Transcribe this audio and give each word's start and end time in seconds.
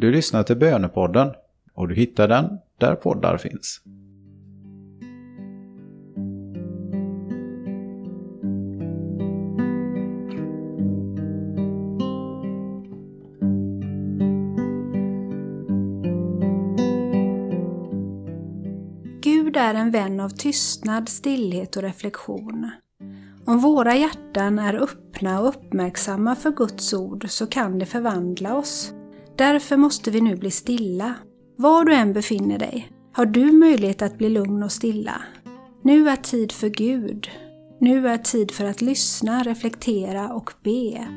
Du 0.00 0.12
lyssnar 0.12 0.42
till 0.42 0.56
Bönepodden 0.56 1.30
och 1.74 1.88
du 1.88 1.94
hittar 1.94 2.28
den 2.28 2.58
där 2.78 2.94
poddar 2.94 3.36
finns. 3.36 3.80
Gud 19.20 19.56
är 19.56 19.74
en 19.74 19.90
vän 19.90 20.20
av 20.20 20.28
tystnad, 20.28 21.08
stillhet 21.08 21.76
och 21.76 21.82
reflektion. 21.82 22.70
Om 23.44 23.58
våra 23.58 23.96
hjärtan 23.96 24.58
är 24.58 24.74
öppna 24.74 25.40
och 25.40 25.48
uppmärksamma 25.48 26.34
för 26.34 26.50
Guds 26.50 26.94
ord 26.94 27.24
så 27.28 27.46
kan 27.46 27.78
det 27.78 27.86
förvandla 27.86 28.56
oss. 28.56 28.92
Därför 29.38 29.76
måste 29.76 30.10
vi 30.10 30.20
nu 30.20 30.36
bli 30.36 30.50
stilla. 30.50 31.14
Var 31.56 31.84
du 31.84 31.94
än 31.94 32.12
befinner 32.12 32.58
dig 32.58 32.92
har 33.12 33.26
du 33.26 33.52
möjlighet 33.52 34.02
att 34.02 34.18
bli 34.18 34.28
lugn 34.28 34.62
och 34.62 34.72
stilla. 34.72 35.22
Nu 35.82 36.08
är 36.08 36.16
tid 36.16 36.52
för 36.52 36.68
Gud. 36.68 37.28
Nu 37.80 38.08
är 38.08 38.18
tid 38.18 38.50
för 38.50 38.64
att 38.64 38.82
lyssna, 38.82 39.42
reflektera 39.42 40.34
och 40.34 40.50
be. 40.62 41.08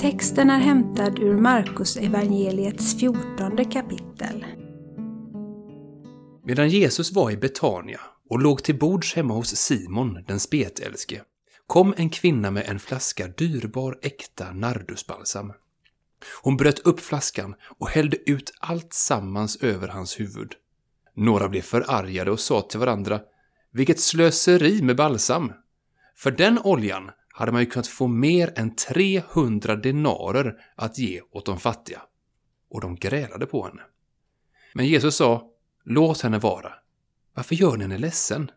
Texten 0.00 0.50
är 0.50 0.58
hämtad 0.58 1.18
ur 1.18 1.36
Markus 1.36 1.96
evangeliets 1.96 3.00
14 3.00 3.64
kapitel. 3.70 4.46
Medan 6.44 6.68
Jesus 6.68 7.12
var 7.12 7.30
i 7.30 7.36
Betania 7.36 8.00
och 8.30 8.38
låg 8.38 8.62
till 8.62 8.78
bords 8.78 9.14
hemma 9.14 9.34
hos 9.34 9.56
Simon 9.56 10.24
den 10.26 10.40
spetälske 10.40 11.22
kom 11.66 11.94
en 11.96 12.10
kvinna 12.10 12.50
med 12.50 12.68
en 12.68 12.78
flaska 12.78 13.26
dyrbar 13.26 13.98
äkta 14.02 14.52
nardusbalsam. 14.52 15.52
Hon 16.42 16.56
bröt 16.56 16.78
upp 16.78 17.00
flaskan 17.00 17.54
och 17.78 17.88
hällde 17.88 18.30
ut 18.30 18.52
allt 18.60 18.92
sammans 18.92 19.56
över 19.56 19.88
hans 19.88 20.20
huvud. 20.20 20.52
Några 21.16 21.48
blev 21.48 21.62
förargade 21.62 22.30
och 22.30 22.40
sa 22.40 22.60
till 22.60 22.80
varandra 22.80 23.20
”Vilket 23.72 24.00
slöseri 24.00 24.82
med 24.82 24.96
balsam!” 24.96 25.52
För 26.16 26.30
den 26.30 26.58
oljan 26.58 27.10
hade 27.40 27.52
man 27.52 27.60
ju 27.60 27.66
kunnat 27.66 27.86
få 27.86 28.06
mer 28.06 28.52
än 28.56 28.74
300 28.74 29.76
denarer 29.76 30.56
att 30.74 30.98
ge 30.98 31.20
åt 31.30 31.46
de 31.46 31.58
fattiga. 31.58 32.02
Och 32.70 32.80
de 32.80 32.96
grälade 32.96 33.46
på 33.46 33.64
henne. 33.66 33.82
Men 34.74 34.86
Jesus 34.86 35.16
sa, 35.16 35.50
låt 35.84 36.20
henne 36.20 36.38
vara. 36.38 36.72
Varför 37.34 37.54
gör 37.54 37.76
ni 37.76 37.84
henne 37.84 37.98
ledsen? 37.98 38.50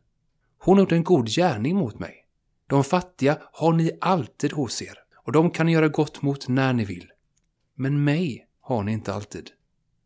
Hon 0.58 0.78
har 0.78 0.84
gjort 0.84 0.92
en 0.92 1.04
god 1.04 1.28
gärning 1.28 1.76
mot 1.76 2.00
mig. 2.00 2.26
De 2.68 2.84
fattiga 2.84 3.38
har 3.52 3.74
ni 3.74 3.92
alltid 4.02 4.54
hos 4.54 4.82
er, 4.82 4.98
och 5.26 5.32
de 5.32 5.52
kan 5.52 5.66
ni 5.66 5.72
göra 5.72 5.88
gott 5.88 6.22
mot 6.22 6.48
när 6.48 6.74
ni 6.74 6.86
vill. 6.86 7.12
Men 7.76 8.04
mig 8.04 8.48
har 8.62 8.84
ni 8.84 8.92
inte 8.92 9.14
alltid. 9.14 9.52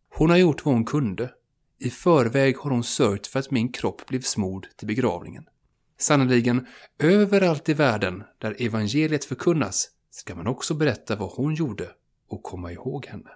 Hon 0.10 0.30
har 0.30 0.38
gjort 0.38 0.66
vad 0.66 0.74
hon 0.74 0.86
kunde. 0.86 1.32
I 1.80 1.90
förväg 1.90 2.58
har 2.58 2.72
hon 2.72 2.84
sörjt 2.84 3.28
för 3.28 3.40
att 3.40 3.52
min 3.52 3.72
kropp 3.72 4.06
blev 4.06 4.22
smord 4.22 4.68
till 4.76 4.88
begravningen. 4.88 5.46
Sannerligen, 6.00 6.68
överallt 7.00 7.70
i 7.70 7.74
världen 7.74 8.24
där 8.38 8.56
evangeliet 8.60 9.26
förkunnas 9.26 9.90
ska 10.12 10.36
man 10.36 10.48
också 10.48 10.74
berätta 10.74 11.16
vad 11.16 11.30
hon 11.30 11.56
gjorde 11.56 11.90
och 12.30 12.44
komma 12.44 12.72
ihåg 12.72 13.06
henne. 13.06 13.30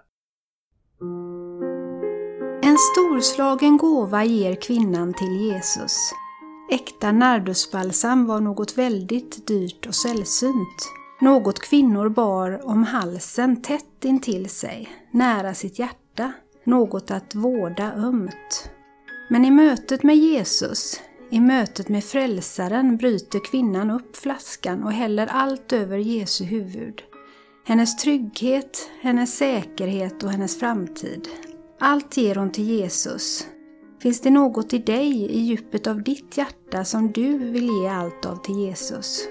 En 2.62 2.78
storslagen 2.78 3.76
gåva 3.76 4.24
ger 4.24 4.54
kvinnan 4.54 5.14
till 5.14 5.40
Jesus. 5.40 6.12
Äkta 6.70 7.12
nardusbalsam 7.12 8.26
var 8.26 8.40
något 8.40 8.78
väldigt 8.78 9.46
dyrt 9.46 9.86
och 9.86 9.94
sällsynt. 9.94 10.92
Något 11.20 11.58
kvinnor 11.58 12.08
bar 12.08 12.60
om 12.64 12.82
halsen 12.82 13.62
tätt 13.62 14.04
intill 14.04 14.48
sig, 14.50 14.88
nära 15.10 15.54
sitt 15.54 15.78
hjärta. 15.78 16.32
Något 16.64 17.10
att 17.10 17.34
vårda 17.34 17.92
ömt. 17.92 18.70
Men 19.30 19.44
i 19.44 19.50
mötet 19.50 20.02
med 20.02 20.16
Jesus, 20.16 21.00
i 21.32 21.40
mötet 21.40 21.88
med 21.88 22.04
Frälsaren 22.04 22.96
bryter 22.96 23.44
kvinnan 23.44 23.90
upp 23.90 24.16
flaskan 24.16 24.82
och 24.82 24.92
häller 24.92 25.26
allt 25.26 25.72
över 25.72 25.98
Jesu 25.98 26.44
huvud. 26.44 27.02
Hennes 27.64 27.96
trygghet, 27.96 28.90
hennes 29.00 29.36
säkerhet 29.36 30.22
och 30.22 30.30
hennes 30.30 30.58
framtid. 30.58 31.28
Allt 31.80 32.16
ger 32.16 32.34
hon 32.34 32.52
till 32.52 32.64
Jesus. 32.64 33.46
Finns 34.02 34.20
det 34.20 34.30
något 34.30 34.72
i 34.72 34.78
dig, 34.78 35.30
i 35.30 35.40
djupet 35.40 35.86
av 35.86 36.02
ditt 36.02 36.36
hjärta, 36.36 36.84
som 36.84 37.12
du 37.12 37.38
vill 37.38 37.68
ge 37.68 37.88
allt 37.88 38.26
av 38.26 38.36
till 38.36 38.58
Jesus? 38.58 39.28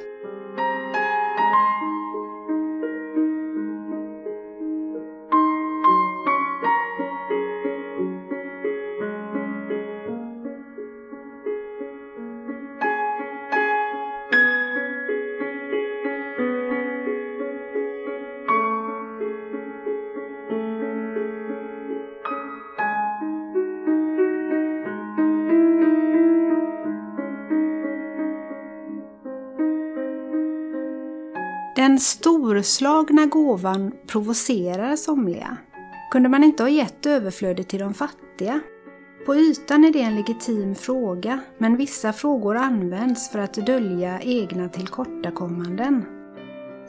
Den 31.82 32.00
storslagna 32.00 33.26
gåvan 33.26 33.92
provocerar 34.08 34.96
somliga. 34.96 35.58
Kunde 36.12 36.30
man 36.30 36.44
inte 36.44 36.64
ha 36.64 36.70
gett 36.70 37.06
överflödet 37.06 37.68
till 37.70 37.80
de 37.80 37.94
fattiga? 37.94 38.60
På 39.26 39.36
ytan 39.36 39.84
är 39.86 39.94
det 39.94 40.02
en 40.02 40.16
legitim 40.16 40.76
fråga, 40.76 41.40
men 41.58 41.78
vissa 41.78 42.14
frågor 42.14 42.56
används 42.56 43.30
för 43.30 43.40
att 43.40 43.54
dölja 43.54 44.22
egna 44.22 44.70
tillkortakommanden. 44.70 46.06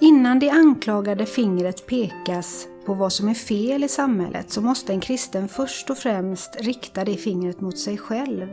Innan 0.00 0.38
det 0.38 0.50
anklagade 0.50 1.26
fingret 1.26 1.86
pekas 1.86 2.66
på 2.86 2.94
vad 2.94 3.12
som 3.12 3.28
är 3.28 3.34
fel 3.34 3.84
i 3.84 3.88
samhället 3.88 4.50
så 4.50 4.60
måste 4.60 4.92
en 4.92 5.00
kristen 5.00 5.48
först 5.48 5.90
och 5.90 5.98
främst 5.98 6.56
rikta 6.60 7.04
det 7.04 7.16
fingret 7.16 7.60
mot 7.60 7.78
sig 7.78 7.98
själv. 7.98 8.48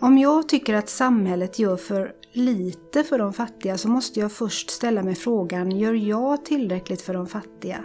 Om 0.00 0.18
jag 0.18 0.48
tycker 0.48 0.74
att 0.74 0.88
samhället 0.88 1.58
gör 1.58 1.76
för 1.76 2.12
lite 2.32 3.04
för 3.04 3.18
de 3.18 3.32
fattiga 3.32 3.78
så 3.78 3.88
måste 3.88 4.20
jag 4.20 4.32
först 4.32 4.70
ställa 4.70 5.02
mig 5.02 5.14
frågan, 5.14 5.70
gör 5.70 5.94
jag 5.94 6.44
tillräckligt 6.44 7.02
för 7.02 7.14
de 7.14 7.26
fattiga? 7.26 7.78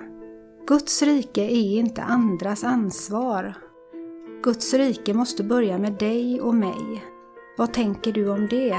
Guds 0.68 1.02
rike 1.02 1.42
är 1.42 1.80
inte 1.80 2.04
andras 2.04 2.64
ansvar. 2.64 3.54
Guds 4.44 4.74
rike 4.74 5.14
måste 5.14 5.44
börja 5.44 5.78
med 5.78 5.94
dig 5.94 6.42
och 6.42 6.56
mig. 6.56 7.04
Vad 7.58 7.74
tänker 7.74 8.12
du 8.12 8.30
om 8.30 8.48
det? 8.48 8.78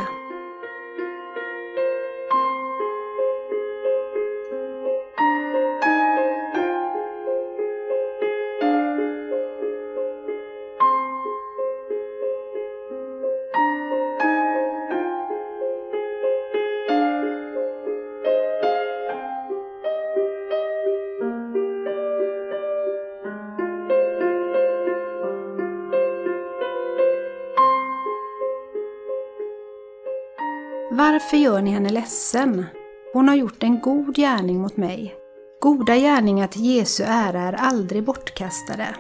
Varför 31.05 31.37
gör 31.37 31.63
ni 31.63 31.71
henne 31.71 31.91
ledsen? 31.91 32.65
Hon 33.13 33.29
har 33.29 33.35
gjort 33.35 33.63
en 33.63 33.81
god 33.81 34.17
gärning 34.17 34.61
mot 34.61 34.77
mig. 34.77 35.15
Goda 35.61 35.97
gärningar 35.97 36.47
till 36.47 36.65
Jesu 36.65 37.05
ära 37.07 37.41
är 37.41 37.53
aldrig 37.53 38.05
bortkastade. 38.05 38.95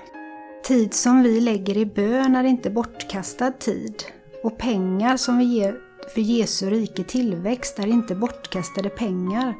Tid 0.65 0.95
som 0.95 1.23
vi 1.23 1.41
lägger 1.41 1.77
i 1.77 1.87
bön 1.87 2.35
är 2.35 2.45
inte 2.45 2.71
bortkastad 2.71 3.51
tid. 3.51 4.05
Och 4.43 4.59
pengar 4.59 5.17
som 5.17 5.39
vi 5.39 5.45
ger 5.45 5.77
för 6.15 6.21
Jesu 6.21 6.71
rike 6.71 7.05
tillväxt 7.05 7.79
är 7.79 7.87
inte 7.87 8.15
bortkastade 8.15 8.89
pengar. 8.89 9.55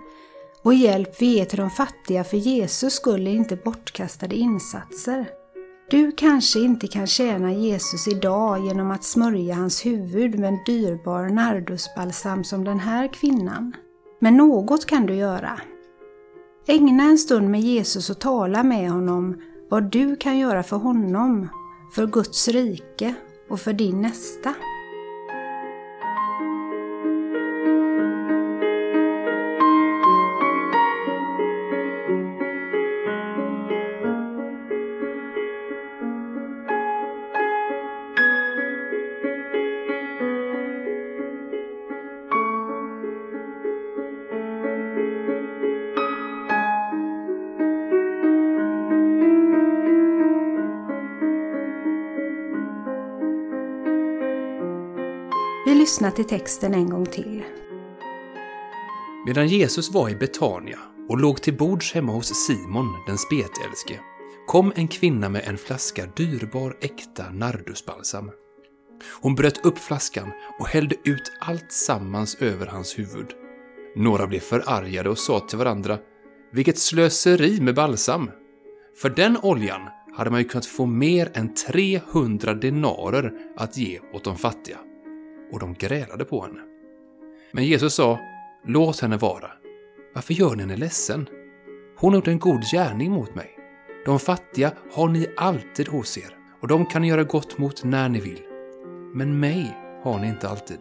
Och 0.63 0.75
hjälp 0.75 1.23
vi 1.23 1.27
ger 1.27 1.45
till 1.45 1.59
de 1.59 1.71
fattiga 1.71 2.25
för 2.25 2.37
Jesus 2.37 2.95
skull 2.95 3.27
är 3.27 3.33
inte 3.33 3.57
bortkastade 3.57 4.37
insatser. 4.37 5.27
Du 5.91 6.13
kanske 6.13 6.61
inte 6.61 6.87
kan 6.87 7.07
tjäna 7.07 7.53
Jesus 7.53 8.09
idag 8.09 8.67
genom 8.67 8.91
att 8.91 9.05
smörja 9.05 9.55
hans 9.55 9.87
huvud 9.87 10.39
med 10.39 10.49
en 10.49 10.59
dyrbar 10.67 11.29
nardusbalsam 11.29 12.45
som 12.45 12.65
den 12.65 12.81
här 12.81 13.13
kvinnan. 13.13 13.77
Men 14.19 14.37
något 14.37 14.87
kan 14.87 15.07
du 15.07 15.15
göra. 15.15 15.61
Ägna 16.67 17.03
en 17.03 17.19
stund 17.19 17.51
med 17.51 17.61
Jesus 17.61 18.11
och 18.11 18.21
tala 18.21 18.63
med 18.63 18.91
honom 18.91 19.43
vad 19.71 19.91
du 19.91 20.17
kan 20.17 20.39
göra 20.39 20.63
för 20.63 20.77
honom, 20.77 21.49
för 21.95 22.07
Guds 22.07 22.49
rike 22.49 23.15
och 23.51 23.61
för 23.61 23.73
din 23.73 24.03
nästa. 24.03 24.55
Lyssna 55.85 56.11
till 56.11 56.25
texten 56.25 56.75
en 56.75 56.91
gång 56.91 57.07
till. 57.07 57.43
Medan 59.27 59.49
Jesus 59.49 59.91
var 59.91 60.09
i 60.09 60.15
Betania 60.15 60.79
och 61.09 61.19
låg 61.19 61.43
till 61.43 61.57
bords 61.57 61.93
hemma 61.93 62.13
hos 62.13 62.47
Simon, 62.47 62.87
den 63.07 63.19
spetälske, 63.19 64.01
kom 64.47 64.73
en 64.77 64.89
kvinna 64.89 65.29
med 65.29 65.43
en 65.45 65.59
flaska 65.59 66.07
dyrbar 66.17 66.77
äkta 66.81 67.31
nardusbalsam. 67.31 68.31
Hon 69.23 69.35
bröt 69.35 69.67
upp 69.67 69.79
flaskan 69.79 70.33
och 70.59 70.67
hällde 70.67 70.95
ut 71.05 71.33
allt 71.41 71.73
sammans 71.73 72.35
över 72.35 72.67
hans 72.67 72.99
huvud. 72.99 73.29
Några 73.97 74.27
blev 74.27 74.41
förargade 74.41 75.09
och 75.11 75.19
sa 75.19 75.41
till 75.41 75.59
varandra 75.59 75.99
”Vilket 76.53 76.79
slöseri 76.79 77.61
med 77.61 77.75
balsam!” 77.75 78.31
För 78.97 79.11
den 79.11 79.37
oljan 79.43 79.83
hade 80.17 80.31
man 80.31 80.41
ju 80.41 80.49
kunnat 80.49 80.67
få 80.67 80.87
mer 80.87 81.31
än 81.35 81.55
300 81.55 82.55
denarer 82.55 83.33
att 83.57 83.77
ge 83.77 84.01
åt 84.13 84.25
de 84.25 84.37
fattiga. 84.37 84.79
Och 85.55 85.61
de 85.61 85.75
grälade 85.75 86.25
på 86.25 86.43
henne. 86.43 86.61
Men 87.53 87.65
Jesus 87.65 87.95
sa 87.95 88.19
Låt 88.67 89.01
henne 89.01 89.17
vara. 89.17 89.51
Varför 90.15 90.35
gör 90.35 90.55
ni 90.55 90.63
henne 90.63 90.77
ledsen? 90.77 91.29
Hon 91.97 92.13
har 92.13 92.19
gjort 92.19 92.29
en 92.29 92.39
god 92.39 92.63
gärning 92.73 93.13
mot 93.13 93.35
mig. 93.35 93.51
De 94.05 94.19
fattiga 94.19 94.73
har 94.93 95.09
ni 95.09 95.27
alltid 95.37 95.89
hos 95.89 96.19
er 96.19 96.37
och 96.61 96.69
de 96.69 96.87
kan 96.87 97.03
ni 97.03 97.09
göra 97.09 97.25
gott 97.25 97.59
mot 97.59 97.85
när 97.85 98.09
ni 98.09 98.21
vill. 98.21 98.41
Men 99.15 99.41
mig 99.41 99.77
har 100.03 100.19
ni 100.19 100.29
inte 100.29 100.49
alltid. 100.49 100.79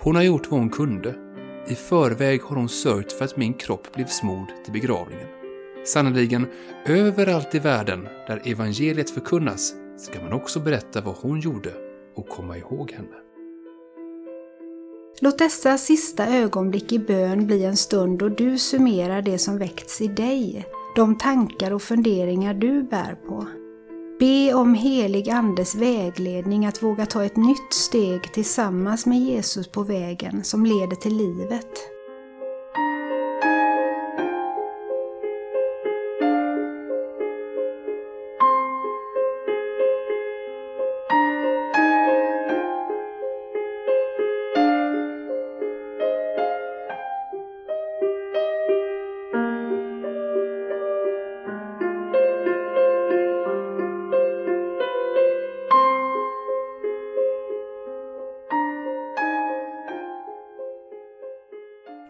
Hon 0.00 0.16
har 0.16 0.22
gjort 0.22 0.50
vad 0.50 0.60
hon 0.60 0.70
kunde. 0.70 1.14
I 1.68 1.74
förväg 1.74 2.42
har 2.42 2.56
hon 2.56 2.68
sörjt 2.68 3.12
för 3.12 3.24
att 3.24 3.36
min 3.36 3.54
kropp 3.54 3.94
blev 3.94 4.06
smord 4.06 4.48
till 4.64 4.72
begravningen. 4.72 5.28
Sannerligen, 5.84 6.46
överallt 6.86 7.54
i 7.54 7.58
världen 7.58 8.08
där 8.26 8.42
evangeliet 8.44 9.10
förkunnas 9.10 9.74
ska 9.96 10.22
man 10.22 10.32
också 10.32 10.60
berätta 10.60 11.00
vad 11.00 11.16
hon 11.16 11.40
gjorde 11.40 11.72
och 12.14 12.28
komma 12.28 12.58
ihåg 12.58 12.90
henne. 12.90 13.27
Låt 15.20 15.38
dessa 15.38 15.78
sista 15.78 16.26
ögonblick 16.26 16.92
i 16.92 16.98
bön 16.98 17.46
bli 17.46 17.64
en 17.64 17.76
stund 17.76 18.18
då 18.18 18.28
du 18.28 18.58
summerar 18.58 19.22
det 19.22 19.38
som 19.38 19.58
väckts 19.58 20.00
i 20.00 20.08
dig, 20.08 20.66
de 20.96 21.18
tankar 21.18 21.70
och 21.72 21.82
funderingar 21.82 22.54
du 22.54 22.82
bär 22.82 23.14
på. 23.28 23.46
Be 24.18 24.54
om 24.54 24.74
helig 24.74 25.30
Andes 25.30 25.74
vägledning 25.74 26.66
att 26.66 26.82
våga 26.82 27.06
ta 27.06 27.24
ett 27.24 27.36
nytt 27.36 27.72
steg 27.72 28.32
tillsammans 28.32 29.06
med 29.06 29.18
Jesus 29.18 29.68
på 29.68 29.82
vägen 29.82 30.44
som 30.44 30.66
leder 30.66 30.96
till 30.96 31.16
livet. 31.16 31.97